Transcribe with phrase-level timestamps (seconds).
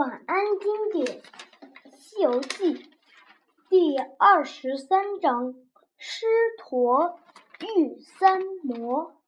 [0.00, 1.20] 晚安经典
[1.94, 2.74] 《西游记》
[3.68, 5.52] 第二十三章：
[5.98, 6.24] 狮
[6.58, 7.20] 驼
[7.60, 9.20] 遇三魔。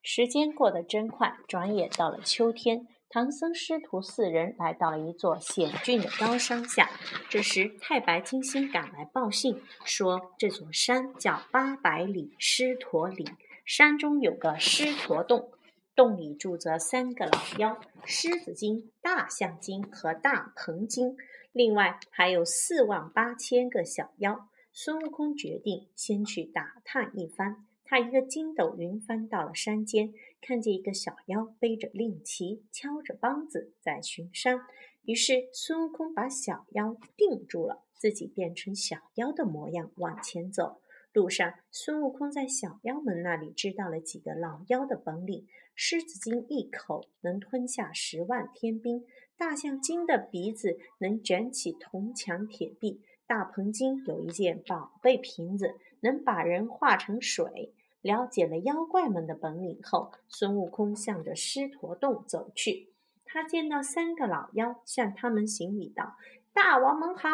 [0.00, 2.86] 时间过得真快，转眼到了秋天。
[3.08, 6.88] 唐僧师徒四人来到了一座险峻的高山下。
[7.28, 13.26] 这时，太白金星赶来报信，说这座山叫八百里狮驼岭，
[13.64, 15.50] 山中有个狮驼洞。
[15.94, 21.16] 洞里住着三个老妖：狮子精、大象精和大鹏精，
[21.52, 24.48] 另外还有四万八千个小妖。
[24.72, 27.66] 孙悟空决定先去打探一番。
[27.84, 34.60] 他一个筋斗云翻到了山间，看见一个小妖背着令旗，敲着梆子在巡山。
[35.02, 40.80] 于是孙悟空把小妖定住了，自己变成小妖的模样往前走。
[41.12, 49.04] 路上，孙悟空在小妖们那里知道了几个老妖的本领：狮子精一口能吞下十万天兵，
[49.36, 57.74] 大象精的鼻子能卷起铜墙铁壁，大鹏精有一件宝贝瓶子，能把人化成水。
[58.02, 62.92] 了解了妖怪们的本领后，孙悟空向着狮驼洞走去。
[63.24, 66.16] 他见到三个老妖，向他们行礼道
[66.54, 67.28] ：“大王们好！”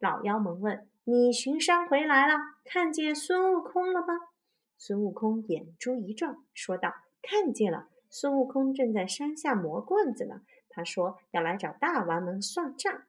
[0.00, 0.88] 老妖们问。
[1.04, 2.34] 你巡山回来了，
[2.64, 4.14] 看见孙悟空了吗？
[4.78, 10.40] 孙悟空眼珠一转，说道：“看见了。”孙悟空正在山下磨棍子呢。
[10.70, 13.02] 他说：“要来找大王们算账。”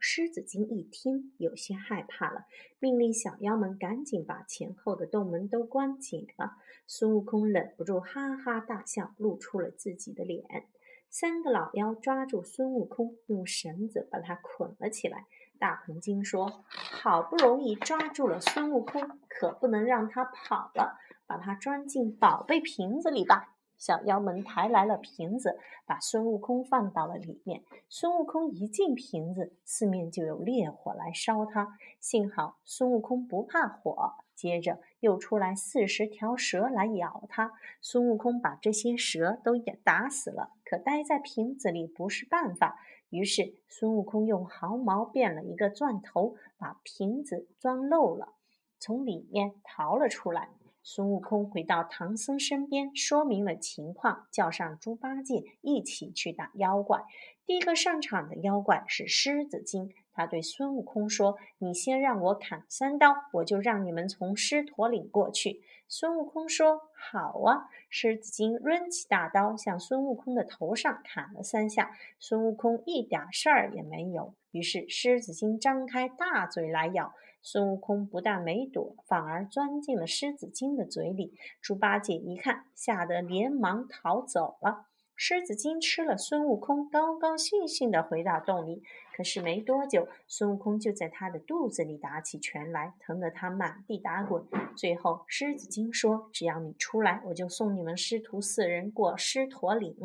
[0.00, 2.46] 狮子精一听，有些害怕了，
[2.80, 6.56] 命令小妖们赶紧把前后的洞门都关紧了。
[6.88, 10.66] 孙悟空忍不住哈哈大笑，露出了自己的脸。
[11.10, 15.26] 三个老妖抓住孙悟空，用绳子把他捆了起来。
[15.58, 25.56] 大鹏精说：“好不容易抓住了孙悟空，可不能让他跑了，把他装进宝贝瓶子里吧。”小妖们抬来了瓶子，
[25.86, 27.62] 把孙悟空放到了里面。
[27.88, 31.76] 孙悟空一进瓶子，四面就有烈火来烧他。
[32.00, 37.52] 幸好孙悟空不怕火，接着又出来四十条蛇来咬他。
[37.80, 42.80] 孙悟空把这些蛇都也打死了，可待在瓶子里不是办法。
[43.10, 48.34] 于是，孙悟空用毫毛变了一个钻头，把瓶子钻漏了，
[48.78, 50.50] 从里面逃了出来。
[50.90, 57.04] 孙悟空回到唐僧身边，说明了情况，叫上猪八戒一起去打妖怪。
[57.44, 71.90] 第一个上场的妖怪是狮子精，他对孙悟空说：“你先让我砍三刀，我就让你们从狮驼岭过去。”孙悟空说：“好啊！”狮子精抡起大刀，向孙悟空的头上砍了三下。
[72.18, 74.34] 孙悟空一点事儿也没有。
[74.52, 77.12] 于是狮子精张开大嘴来咬
[77.42, 81.34] 孙悟空，不但没躲，反而钻进了狮子精的嘴里。
[81.60, 84.86] 猪八戒一看，吓得连忙逃走了。
[85.20, 88.84] 狮子精吃了孙悟空，高高兴兴地回到洞里。
[89.16, 94.44] 可是没多久，孙悟空就在他的肚子里打起拳来，疼得他满地打滚。
[94.76, 99.96] 最后，狮子精说：“只要你出来，我就送你们师徒四人过狮驼岭。”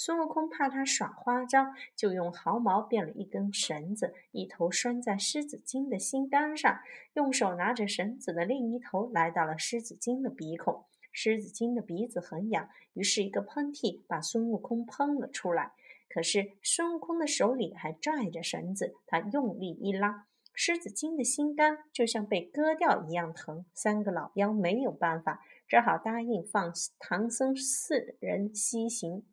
[0.00, 6.78] 孙悟空怕他耍花招，就用毫毛变了一根绳子，一头拴在狮子精的心肝上，
[7.14, 10.84] 用手拿着绳子的另一头，来到了狮子精的鼻孔。
[11.10, 15.72] 狮子精的鼻子很痒，于是一个喷嚏把孙悟空喷了出来。
[16.08, 23.66] 可是孙悟空的手里还拽着绳子，他用力一拉，狮子精的心肝就像被割掉一样疼。
[23.74, 29.24] 三个老妖没有办法，只好答应放唐僧四人西行。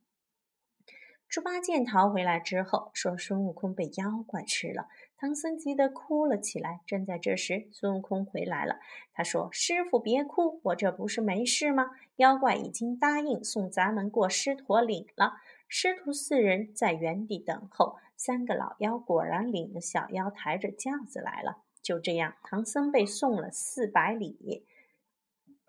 [1.35, 4.87] 猪八戒逃回来之后，说孙悟空被妖怪吃了。
[5.17, 6.79] 唐僧急得哭了起来。
[6.87, 8.77] 正在这时，孙悟空回来了。
[9.11, 11.91] 他说：“师傅别哭，我这不是没事吗？
[12.15, 15.33] 妖怪已经答应送咱们过狮驼岭了。”
[15.67, 17.97] 师徒四人在原地等候。
[18.15, 21.57] 三个老妖果然领着小妖抬着轿子来了。
[21.81, 24.65] 就这样，唐僧被送了四百里。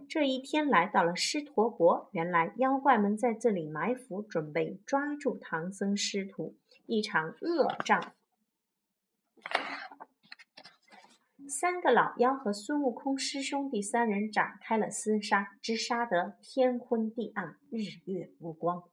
[0.08, 6.56] 这一天来到了狮驼国，原来妖怪们在这里埋伏，准备抓住唐僧师徒。
[6.86, 8.12] 一场恶战。
[11.48, 18.84] 三个老妖和孙悟空师兄弟三人展开了厮杀，直杀得天昏地暗，日月无光。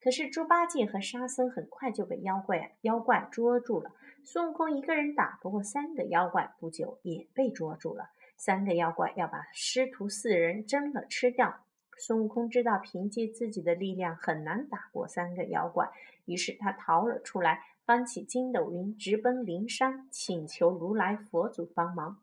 [0.00, 3.92] 可是猪八戒和沙僧很快就被妖怪妖怪捉住了。
[4.24, 8.10] 孙悟空一个人打不过三个妖怪，不久也被捉住了。
[8.36, 11.64] 三个妖怪要把师徒四人蒸了吃掉。
[11.98, 15.90] 孙悟空知道凭借自己的力量很难打过三个妖怪，
[16.26, 17.60] 于是他逃了出来。
[17.86, 22.20] 翻起筋斗云，直奔灵山，请求如来佛祖帮忙。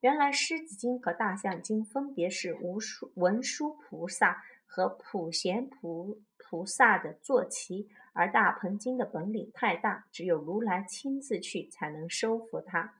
[0.00, 12.94] 原来狮子精和大象精分别是无书文殊菩萨和普贤菩菩萨的坐骑，而大鹏精的本领太大，只有如来亲自去才能收服他。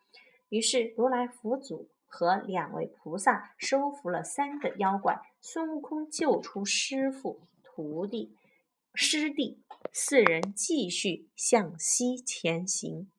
[0.50, 8.36] 于是，如来佛祖和两位菩萨收服了三个妖怪，孙悟空救出师傅、徒弟、
[8.94, 13.10] 师弟，四人继续向西前行。